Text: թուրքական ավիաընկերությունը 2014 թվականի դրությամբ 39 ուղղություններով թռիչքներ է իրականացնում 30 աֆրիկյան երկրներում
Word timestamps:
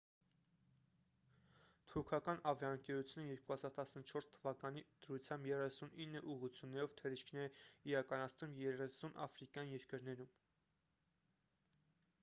թուրքական 1.91 2.39
ավիաընկերությունը 2.51 3.35
2014 3.41 4.31
թվականի 4.37 4.83
դրությամբ 5.05 5.51
39 5.51 6.23
ուղղություններով 6.37 6.97
թռիչքներ 7.03 7.47
է 7.51 7.53
իրականացնում 7.93 8.59
30 8.63 9.15
աֆրիկյան 9.29 9.77
երկրներում 9.77 10.35